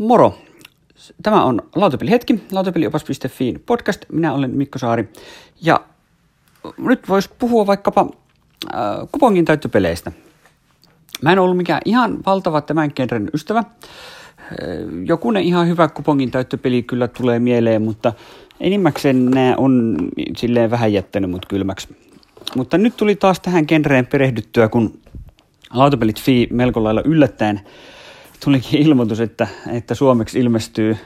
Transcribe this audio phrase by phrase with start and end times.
[0.00, 0.38] Moro!
[1.22, 4.04] Tämä on Lautapelihetki, lautapeliopas.fi podcast.
[4.12, 5.08] Minä olen Mikko Saari.
[5.62, 5.80] Ja
[6.78, 8.06] nyt voisi puhua vaikkapa
[8.74, 8.80] äh,
[9.12, 10.12] kupongin täyttöpeleistä.
[11.22, 13.58] Mä en ollut mikään ihan valtava tämän genren ystävä.
[13.58, 13.66] Äh,
[15.04, 18.12] jokunen ihan hyvä kupongin täyttöpeli kyllä tulee mieleen, mutta
[18.60, 19.96] enimmäkseen nämä on
[20.36, 21.96] silleen vähän jättänyt mut kylmäksi.
[22.56, 24.98] Mutta nyt tuli taas tähän genreen perehdyttyä, kun
[25.74, 27.60] lautapelit fi melko lailla yllättäen
[28.44, 30.96] tulikin ilmoitus, että, että suomeksi ilmestyy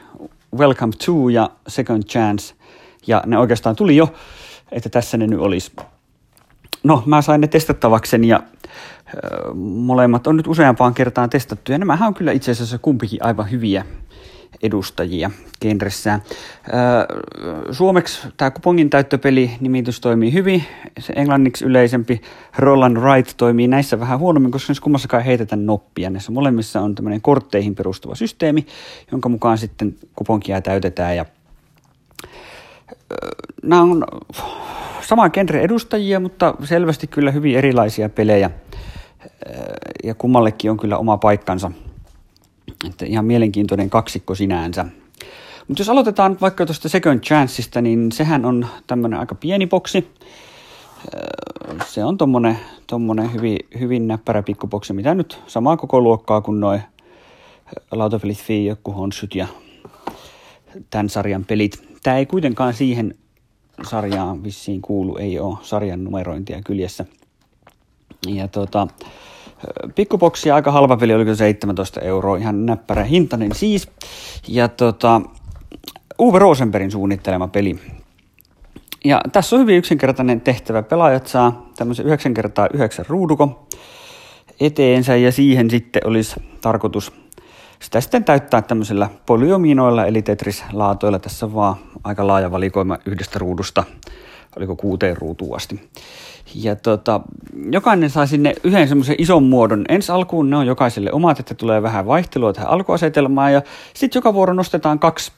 [0.57, 2.55] Welcome to ja Second Chance,
[3.07, 4.13] ja ne oikeastaan tuli jo,
[4.71, 5.71] että tässä ne nyt olisi.
[6.83, 8.43] No, mä sain ne testattavakseen ja
[9.15, 13.51] ö, molemmat on nyt useampaan kertaan testattu, ja nämähän on kyllä itse asiassa kumpikin aivan
[13.51, 13.85] hyviä
[14.63, 16.23] edustajia genressään.
[17.71, 20.63] Suomeksi tämä kupongin täyttöpeli nimitys toimii hyvin,
[20.99, 22.21] se englanniksi yleisempi
[22.57, 26.09] Roll and Write toimii näissä vähän huonommin, koska näissä kummassakaan ei heitetä noppia.
[26.09, 28.65] Näissä molemmissa on tämmöinen kortteihin perustuva systeemi,
[29.11, 31.25] jonka mukaan sitten kuponkia täytetään ja
[33.63, 34.05] nämä on
[35.01, 38.49] sama genre edustajia, mutta selvästi kyllä hyvin erilaisia pelejä
[40.03, 41.71] ja kummallekin on kyllä oma paikkansa–
[42.85, 44.85] että ihan mielenkiintoinen kaksikko sinänsä.
[45.67, 50.07] Mutta jos aloitetaan vaikka tuosta Second Chanceista, niin sehän on tämmöinen aika pieni boksi.
[51.87, 56.81] Se on tommonen, tommonen hyvin, hyvin näppärä pikkuboksi, mitä nyt samaa koko luokkaa kuin noin
[57.91, 59.47] Lautapelit Fi, joku Honsyt ja
[60.89, 61.99] tämän sarjan pelit.
[62.03, 63.15] Tämä ei kuitenkaan siihen
[63.83, 67.05] sarjaan vissiin kuulu, ei ole sarjan numerointia kyljessä.
[68.27, 68.87] Ja tota,
[69.95, 73.89] Pikkuboksi aika halva peli, oliko 17 euroa, ihan näppärä hintainen siis.
[74.47, 75.21] Ja tota,
[76.19, 77.79] Uwe Rosenbergin suunnittelema peli.
[79.05, 80.83] Ja tässä on hyvin yksinkertainen tehtävä.
[80.83, 83.67] Pelaajat saa tämmöisen 9 kertaa 9 ruuduko
[84.59, 87.13] eteensä ja siihen sitten olisi tarkoitus
[87.79, 91.19] sitä sitten täyttää tämmöisellä polyominoilla eli Tetris-laatoilla.
[91.19, 93.83] Tässä on vaan aika laaja valikoima yhdestä ruudusta,
[94.57, 95.89] oliko kuuteen ruutuun asti.
[96.55, 97.21] Ja tota,
[97.71, 99.85] jokainen saa sinne yhden semmoisen ison muodon.
[99.89, 103.53] Ensi alkuun ne on jokaiselle omat, että tulee vähän vaihtelua tähän alkuasetelmaan.
[103.53, 103.61] Ja
[103.93, 105.31] sitten joka vuoro nostetaan kaksi,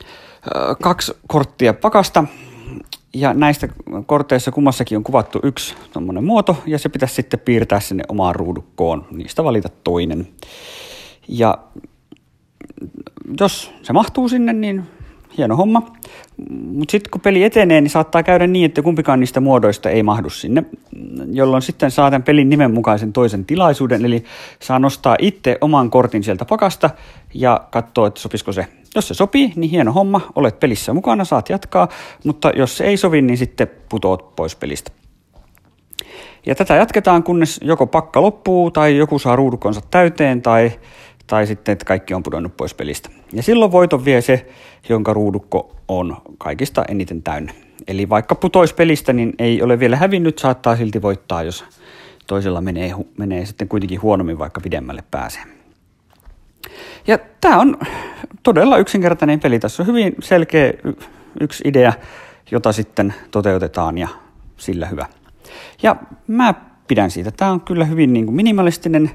[0.00, 2.24] äh, kaksi korttia pakasta.
[3.14, 3.68] Ja näistä
[4.06, 5.74] korteissa kummassakin on kuvattu yksi
[6.22, 9.06] muoto, ja se pitäisi sitten piirtää sinne omaan ruudukkoon.
[9.10, 10.28] Niistä valita toinen.
[11.28, 11.58] Ja
[13.40, 14.82] jos se mahtuu sinne, niin
[15.38, 15.82] hieno homma.
[16.50, 20.30] Mutta sitten kun peli etenee, niin saattaa käydä niin, että kumpikaan niistä muodoista ei mahdu
[20.30, 20.64] sinne,
[21.32, 24.24] jolloin sitten saa tämän pelin nimen mukaisen toisen tilaisuuden, eli
[24.60, 26.90] saa nostaa itse oman kortin sieltä pakasta
[27.34, 28.66] ja katsoa, että sopisiko se.
[28.94, 31.88] Jos se sopii, niin hieno homma, olet pelissä mukana, saat jatkaa,
[32.24, 34.90] mutta jos se ei sovi, niin sitten putoat pois pelistä.
[36.46, 40.70] Ja tätä jatketaan, kunnes joko pakka loppuu tai joku saa ruudukonsa täyteen tai
[41.26, 43.08] tai sitten, että kaikki on pudonnut pois pelistä.
[43.32, 44.46] Ja silloin voiton vie se,
[44.88, 47.52] jonka ruudukko on kaikista eniten täynnä.
[47.88, 51.64] Eli vaikka putois pelistä, niin ei ole vielä hävinnyt, saattaa silti voittaa, jos
[52.26, 55.42] toisella menee, menee sitten kuitenkin huonommin, vaikka pidemmälle pääsee.
[57.06, 57.78] Ja tämä on
[58.42, 59.58] todella yksinkertainen peli.
[59.58, 60.72] Tässä on hyvin selkeä
[61.40, 61.92] yksi idea,
[62.50, 64.08] jota sitten toteutetaan ja
[64.56, 65.06] sillä hyvä.
[65.82, 66.54] Ja mä
[66.88, 67.30] pidän siitä.
[67.30, 69.10] Tämä on kyllä hyvin niin kuin minimalistinen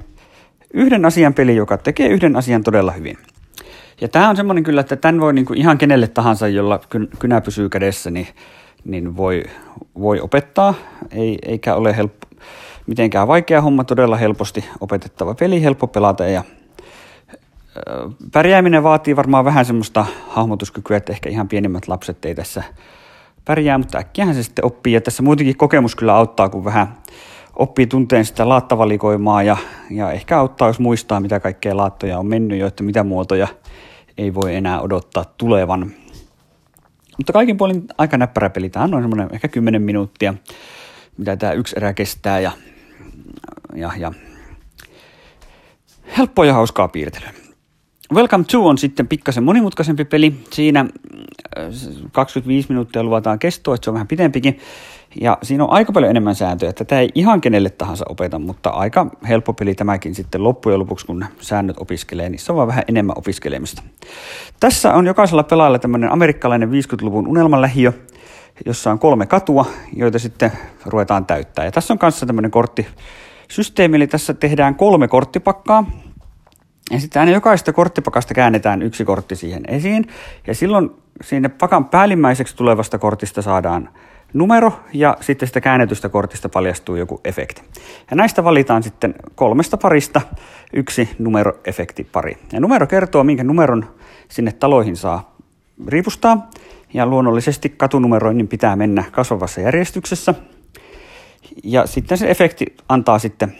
[0.73, 3.17] yhden asian peli, joka tekee yhden asian todella hyvin.
[4.01, 6.79] Ja tämä on semmoinen kyllä, että tämän voi niinku ihan kenelle tahansa, jolla
[7.19, 8.27] kynä pysyy kädessä, niin,
[8.85, 9.43] niin voi,
[9.99, 10.73] voi opettaa.
[11.11, 12.27] Ei, eikä ole helppo,
[12.87, 16.43] mitenkään vaikea homma, todella helposti opetettava peli, helppo pelata ja
[18.31, 22.63] pärjääminen vaatii varmaan vähän semmoista hahmotuskykyä, että ehkä ihan pienimmät lapset ei tässä
[23.45, 24.93] pärjää, mutta äkkiähän se sitten oppii.
[24.93, 26.87] Ja tässä muutenkin kokemus kyllä auttaa, kun vähän
[27.61, 29.57] oppii tunteen sitä laattavalikoimaa ja,
[29.89, 33.47] ja ehkä auttaa, jos muistaa, mitä kaikkea laattoja on mennyt jo, että mitä muotoja
[34.17, 35.91] ei voi enää odottaa tulevan.
[37.17, 38.69] Mutta kaikin puolin aika näppärä peli.
[38.69, 40.33] Tämä on semmoinen ehkä 10 minuuttia,
[41.17, 42.51] mitä tämä yksi erä kestää ja,
[43.75, 44.11] ja, ja
[46.17, 47.31] helppoa ja hauskaa piirtelyä.
[48.13, 50.33] Welcome to on sitten pikkasen monimutkaisempi peli.
[50.51, 50.85] Siinä
[52.11, 54.59] 25 äh, minuuttia luvataan kestoa, että se on vähän pitempikin.
[55.21, 58.69] Ja siinä on aika paljon enemmän sääntöjä, että tämä ei ihan kenelle tahansa opeta, mutta
[58.69, 62.83] aika helppo peli tämäkin sitten loppujen lopuksi, kun säännöt opiskelee, niin se on vaan vähän
[62.87, 63.83] enemmän opiskelemista.
[64.59, 67.93] Tässä on jokaisella pelaajalla tämmöinen amerikkalainen 50-luvun unelmalähiö,
[68.65, 69.65] jossa on kolme katua,
[69.95, 70.51] joita sitten
[70.85, 71.65] ruvetaan täyttää.
[71.65, 75.85] Ja tässä on kanssa tämmöinen korttisysteemi, eli tässä tehdään kolme korttipakkaa,
[76.91, 80.07] ja sitten aina jokaisesta korttipakasta käännetään yksi kortti siihen esiin.
[80.47, 80.91] Ja silloin
[81.23, 83.89] sinne pakan päällimmäiseksi tulevasta kortista saadaan
[84.33, 87.61] numero ja sitten sitä käännetystä kortista paljastuu joku efekti.
[88.11, 90.21] Ja näistä valitaan sitten kolmesta parista
[90.73, 92.37] yksi numeroefektipari.
[92.53, 93.85] Ja numero kertoo, minkä numeron
[94.29, 95.35] sinne taloihin saa
[95.87, 96.49] riipustaa.
[96.93, 100.33] Ja luonnollisesti katunumeroinnin pitää mennä kasvavassa järjestyksessä.
[101.63, 103.57] Ja sitten se efekti antaa sitten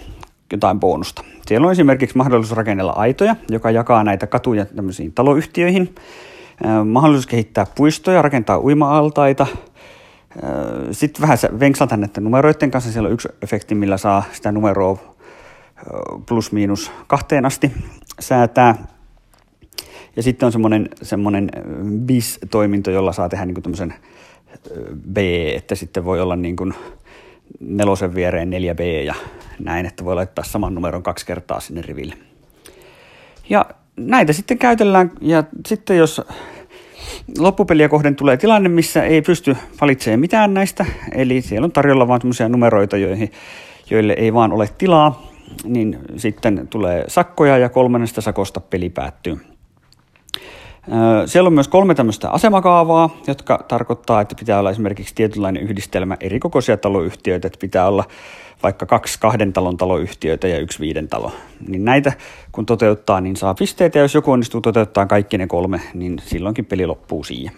[0.52, 1.24] jotain bonusta.
[1.48, 5.96] Siellä on esimerkiksi mahdollisuus rakennella aitoja, joka jakaa näitä katuja tämmöisiin taloyhtiöihin.
[6.86, 9.48] Mahdollisuus kehittää puistoja, rakentaa uima-altaita.
[10.92, 12.92] Sitten vähän venkslata näiden numeroiden kanssa.
[12.92, 15.16] Siellä on yksi efekti, millä saa sitä numeroa
[16.28, 17.72] plus miinus kahteen asti
[18.20, 18.76] säätää.
[20.16, 21.50] Ja sitten on semmoinen, semmoinen
[22.06, 23.94] bis-toiminto, jolla saa tehdä niin tämmöisen
[25.14, 25.18] B,
[25.56, 26.74] että sitten voi olla niin kuin
[27.60, 29.16] nelosen viereen 4B ja
[29.60, 32.16] näin, että voi laittaa saman numeron kaksi kertaa sinne riville.
[33.50, 36.22] Ja näitä sitten käytellään ja sitten jos
[37.38, 42.22] loppupeliä kohden tulee tilanne, missä ei pysty valitsemaan mitään näistä, eli siellä on tarjolla vain
[42.22, 43.32] sellaisia numeroita, joihin,
[43.90, 45.32] joille ei vaan ole tilaa,
[45.64, 49.38] niin sitten tulee sakkoja ja kolmannesta sakosta peli päättyy.
[51.26, 56.40] Siellä on myös kolme tämmöistä asemakaavaa, jotka tarkoittaa, että pitää olla esimerkiksi tietynlainen yhdistelmä eri
[56.40, 58.04] kokoisia taloyhtiöitä, että pitää olla
[58.64, 61.32] vaikka kaksi kahden talon taloyhtiöitä ja yksi viiden talo.
[61.68, 62.14] Niin näitä
[62.52, 66.66] kun toteuttaa, niin saa pisteitä ja jos joku onnistuu toteuttaa kaikki ne kolme, niin silloinkin
[66.66, 67.54] peli loppuu siihen.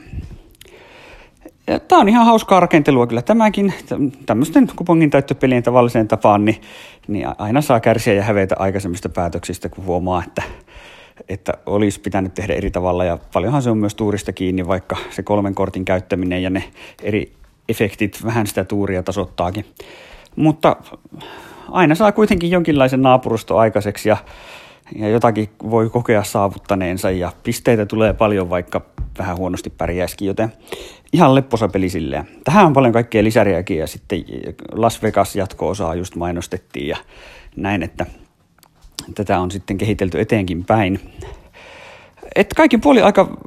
[1.88, 3.74] Tämä on ihan hauskaa rakentelua kyllä tämäkin.
[4.26, 6.62] Tämmöisten kupongin täyttöpelien tavalliseen tapaan, niin,
[7.08, 10.44] niin aina saa kärsiä ja hävetä aikaisemmista päätöksistä, kun huomaa, että
[11.30, 15.24] että olisi pitänyt tehdä eri tavalla ja paljonhan se on myös tuurista kiinni, vaikka se
[15.24, 16.64] kolmen kortin käyttäminen ja ne
[17.04, 17.34] eri
[17.70, 19.66] efektit vähän sitä tuuria tasottaakin.
[20.36, 20.76] Mutta
[21.72, 24.18] aina saa kuitenkin jonkinlaisen naapurusto aikaiseksi ja,
[24.96, 28.82] ja jotakin voi kokea saavuttaneensa ja pisteitä tulee paljon, vaikka
[29.18, 30.54] vähän huonosti pärjäisikin, joten
[31.14, 32.28] ihan lepposa peli silleen.
[32.44, 34.24] Tähän on paljon kaikkea lisäriäkin ja sitten
[34.72, 36.98] Las Vegas jatko-osaa just mainostettiin ja
[37.56, 38.06] näin, että
[39.16, 41.00] tätä on sitten kehitelty eteenkin päin.
[42.36, 43.38] Et kaikin puoli aika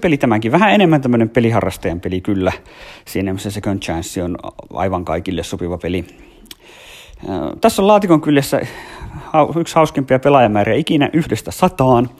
[0.00, 0.52] peli tämänkin.
[0.52, 2.52] Vähän enemmän tämmöinen peliharrastajan peli kyllä.
[3.04, 4.36] Siinä missä Second Chance on
[4.72, 6.06] aivan kaikille sopiva peli.
[7.60, 8.60] Tässä on laatikon kyljessä
[9.60, 12.10] yksi hauskimpia pelaajamääriä ikinä yhdestä sataan.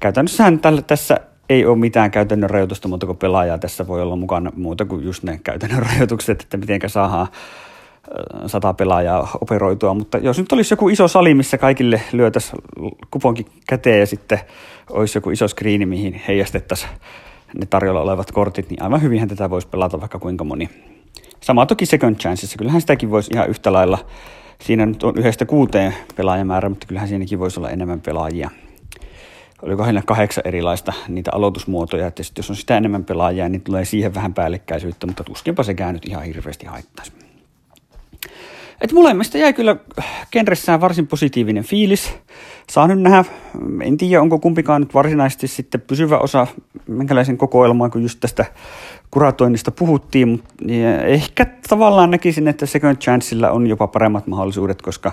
[0.00, 1.16] Käytännössähän tällä, tässä
[1.48, 3.58] ei ole mitään käytännön rajoitusta muuta kuin pelaajaa.
[3.58, 7.28] Tässä voi olla mukana muuta kuin just ne käytännön rajoitukset, että miten saadaan
[8.46, 12.62] sata pelaajaa operoitua, mutta jos nyt olisi joku iso sali, missä kaikille lyötäisiin
[13.10, 14.40] kuponkin käteen ja sitten
[14.90, 16.90] olisi joku iso screeni, mihin heijastettaisiin
[17.58, 20.70] ne tarjolla olevat kortit, niin aivan hyvinhän tätä voisi pelata vaikka kuinka moni.
[21.40, 23.98] Sama toki Second Chances, kyllähän sitäkin voisi ihan yhtä lailla,
[24.60, 28.50] siinä nyt on yhdestä kuuteen pelaajamäärä, mutta kyllähän siinäkin voisi olla enemmän pelaajia.
[29.62, 34.14] Oliko heillä kahdeksan erilaista niitä aloitusmuotoja, että jos on sitä enemmän pelaajia, niin tulee siihen
[34.14, 37.23] vähän päällekkäisyyttä, mutta tuskinpa se nyt ihan hirveästi haittaisi.
[38.80, 39.76] Et molemmista jäi kyllä
[40.32, 42.14] genressään varsin positiivinen fiilis.
[42.70, 43.24] Saa nyt nähdä,
[43.82, 46.46] en tiedä onko kumpikaan nyt varsinaisesti sitten pysyvä osa
[46.86, 48.44] minkälaisen kokoelmaan, kun just tästä
[49.10, 50.54] kuratoinnista puhuttiin, mutta
[51.06, 55.12] ehkä tavallaan näkisin, että Second Chanceilla on jopa paremmat mahdollisuudet, koska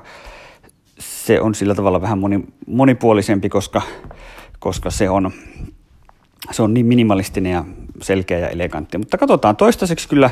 [1.00, 3.82] se on sillä tavalla vähän moni, monipuolisempi, koska,
[4.60, 5.32] koska se on
[6.52, 7.66] se on niin minimalistinen ja
[8.02, 8.98] selkeä ja elegantti.
[8.98, 10.30] Mutta katsotaan, toistaiseksi kyllä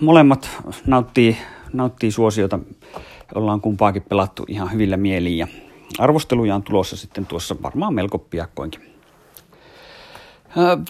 [0.00, 0.50] molemmat
[0.86, 1.36] nauttii
[1.74, 2.58] nauttii suosiota.
[3.34, 5.46] Ollaan kumpaakin pelattu ihan hyvillä mieliin ja
[5.98, 8.80] arvosteluja on tulossa sitten tuossa varmaan melko piakkoinkin.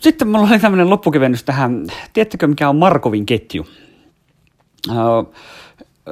[0.00, 1.86] Sitten mulla oli tämmöinen loppukevennys tähän.
[2.12, 3.66] Tiedättekö mikä on Markovin ketju?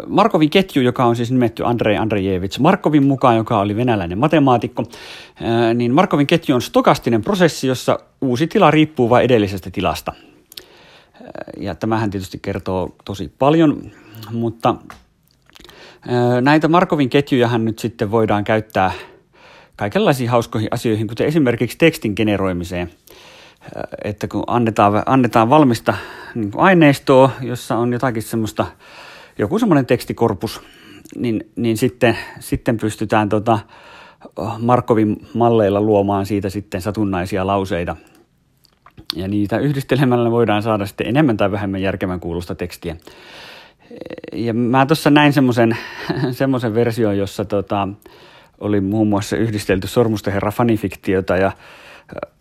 [0.07, 4.85] Markovin ketju, joka on siis nimetty Andrei Andrejevits Markovin mukaan, joka oli venäläinen matemaatikko,
[5.75, 10.13] niin Markovin ketju on stokastinen prosessi, jossa uusi tila riippuu vain edellisestä tilasta.
[11.61, 13.83] Ja tämähän tietysti kertoo tosi paljon
[14.31, 14.75] mutta
[16.41, 18.93] näitä Markovin ketjujahan nyt sitten voidaan käyttää
[19.77, 22.91] kaikenlaisiin hauskoihin asioihin, kuten esimerkiksi tekstin generoimiseen.
[24.05, 25.95] Että kun annetaan, annetaan valmista
[26.35, 28.67] niin aineistoa, jossa on jotakin semmoista,
[29.39, 30.61] joku semmoinen tekstikorpus,
[31.17, 33.59] niin, niin sitten, sitten pystytään tota
[34.59, 37.97] Markovin malleilla luomaan siitä sitten satunnaisia lauseita.
[39.17, 42.97] Ja niitä yhdistelemällä voidaan saada sitten enemmän tai vähemmän järkevän kuulosta tekstiä
[44.33, 45.77] ja mä tuossa näin semmoisen
[46.31, 47.89] semmoisen version, jossa tota,
[48.61, 51.53] oli muun muassa yhdistelty Sormusten herra fanifiktiota ja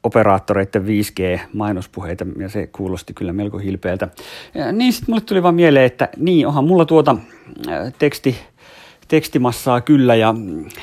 [0.04, 4.08] operaattoreiden 5G-mainospuheita, ja se kuulosti kyllä melko hilpeältä.
[4.54, 7.18] Ja niin sitten mulle tuli vaan mieleen, että niin, onhan mulla tuota
[8.00, 8.38] teksti,
[9.08, 10.36] tekstimassaa kyllä, ja,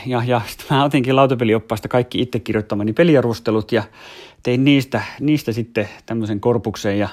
[0.06, 3.82] ja, ja sitten mä otinkin lautapelioppaasta kaikki itse kirjoittamani peliarustelut, ja
[4.42, 7.08] tein niistä, niistä sitten tämmöisen korpuksen, ja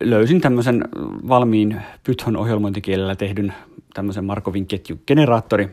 [0.00, 0.84] löysin tämmöisen
[1.28, 3.54] valmiin Python ohjelmointikielellä tehdyn
[3.94, 5.68] tämmöisen Markovin ketjugeneraattori.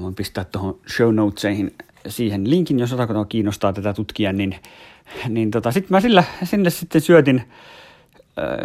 [0.00, 1.74] Voin pistää tuohon show notesihin
[2.08, 4.56] siihen linkin, jos jotakuta kiinnostaa tätä tutkia, niin,
[5.28, 7.42] niin tota, sitten mä sillä, sinne sitten syötin,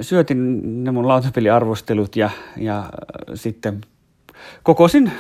[0.01, 2.89] syötin ne mun lautapeliarvostelut ja, ja
[3.34, 3.82] sitten
[4.63, 5.12] kokosin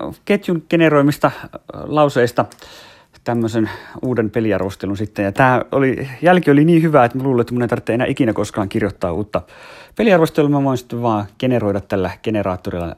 [0.00, 1.30] no, ketjun generoimista
[1.72, 2.44] lauseista
[3.28, 3.70] tämmöisen
[4.02, 5.24] uuden peliarvostelun sitten.
[5.24, 8.06] Ja tämä oli, jälki oli niin hyvä, että mä luulen, että mun ei tarvitse enää
[8.06, 9.42] ikinä koskaan kirjoittaa uutta
[9.96, 10.50] peliarvostelua.
[10.50, 12.96] Mä voin sitten vaan generoida tällä generaattorilla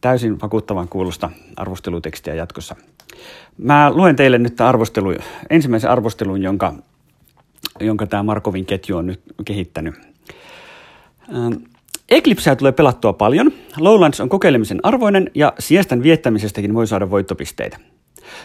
[0.00, 2.76] täysin vakuuttavan kuulosta arvostelutekstiä jatkossa.
[3.58, 5.14] Mä luen teille nyt arvostelu,
[5.50, 6.74] ensimmäisen arvostelun, jonka,
[7.80, 9.94] jonka tämä Markovin ketju on nyt kehittänyt.
[11.34, 11.52] Ähm,
[12.08, 17.78] Eclipseä tulee pelattua paljon, Lowlands on kokeilemisen arvoinen ja siestän viettämisestäkin voi saada voittopisteitä.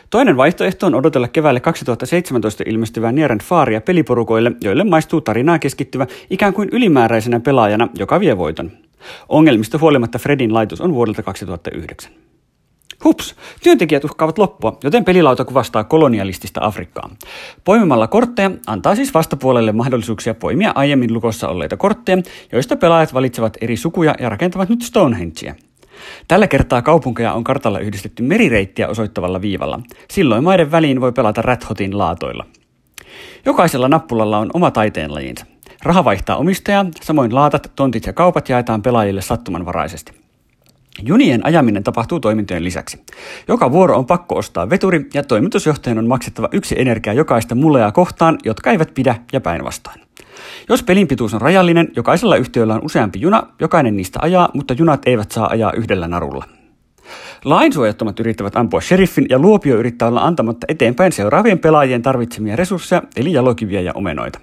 [0.09, 6.53] Toinen vaihtoehto on odotella keväälle 2017 ilmestyvää Nieren Faaria peliporukoille, joille maistuu tarinaa keskittyvä ikään
[6.53, 8.71] kuin ylimääräisenä pelaajana, joka vie voiton.
[9.29, 12.11] Ongelmista huolimatta Fredin laitos on vuodelta 2009.
[13.03, 17.09] Hups, työntekijät uhkaavat loppua, joten pelilauta kuvastaa kolonialistista Afrikkaa.
[17.63, 22.21] Poimimalla kortteja antaa siis vastapuolelle mahdollisuuksia poimia aiemmin lukossa olleita kortteja,
[22.51, 25.55] joista pelaajat valitsevat eri sukuja ja rakentavat nyt Stonehengea.
[26.27, 29.79] Tällä kertaa kaupunkeja on kartalla yhdistetty merireittiä osoittavalla viivalla.
[30.12, 32.46] Silloin maiden väliin voi pelata Räthotin laatoilla.
[33.46, 35.46] Jokaisella nappulalla on oma taiteenlajinsa.
[35.84, 40.12] Raha vaihtaa omistajaa, samoin laatat, tontit ja kaupat jaetaan pelaajille sattumanvaraisesti.
[41.03, 43.01] Junien ajaminen tapahtuu toimintojen lisäksi.
[43.48, 48.38] Joka vuoro on pakko ostaa veturi ja toimitusjohtajan on maksettava yksi energia jokaista mulleja kohtaan,
[48.45, 50.01] jotka eivät pidä ja päinvastoin.
[50.69, 55.01] Jos pelin pituus on rajallinen, jokaisella yhtiöllä on useampi juna, jokainen niistä ajaa, mutta junat
[55.05, 56.45] eivät saa ajaa yhdellä narulla.
[57.45, 63.33] Lainsuojattomat yrittävät ampua sheriffin ja luopio yrittää olla antamatta eteenpäin seuraavien pelaajien tarvitsemia resursseja, eli
[63.33, 64.39] jalokiviä ja omenoita.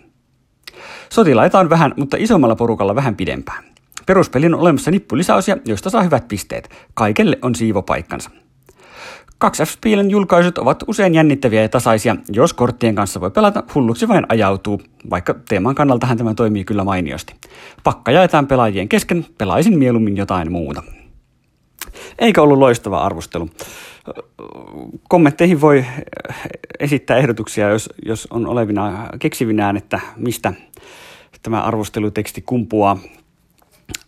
[1.11, 3.64] Sotilaita on vähän, mutta isommalla porukalla vähän pidempään.
[4.09, 6.71] Peruspelin on olemassa nippulisäosiä, joista saa hyvät pisteet.
[6.95, 8.31] Kaikelle on siivopaikkansa.
[9.45, 14.83] 2F-spielen julkaisut ovat usein jännittäviä ja tasaisia, jos korttien kanssa voi pelata, hulluksi vain ajautuu,
[15.11, 17.35] vaikka teeman kannaltahan tämä toimii kyllä mainiosti.
[17.85, 20.83] Pakka jaetaan pelaajien kesken, pelaisin mieluummin jotain muuta.
[22.19, 23.50] Eikä ollut loistava arvostelu.
[25.09, 25.85] Kommentteihin voi
[26.81, 30.53] esittää ehdotuksia, jos, jos on olevina keksivinään, että mistä
[31.43, 32.99] tämä arvosteluteksti kumpuaa,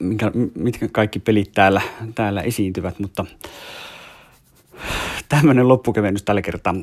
[0.00, 1.82] mitkä, mitkä kaikki pelit täällä,
[2.14, 3.24] täällä esiintyvät, mutta
[5.28, 6.74] tämmöinen loppukevennys tällä kertaa.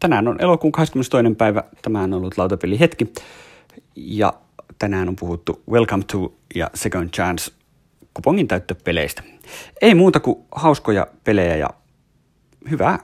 [0.00, 1.34] Tänään on elokuun 22.
[1.34, 1.64] päivä.
[1.82, 3.12] Tämä on ollut lautapeli hetki.
[3.96, 4.34] Ja
[4.78, 7.52] tänään on puhuttu Welcome to ja Second Chance
[8.14, 9.22] kupongin täyttöpeleistä.
[9.82, 11.70] Ei muuta kuin hauskoja pelejä ja
[12.70, 12.98] hyvää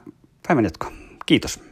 [0.47, 0.91] päivänjatkoa.
[1.25, 1.70] Kiitos.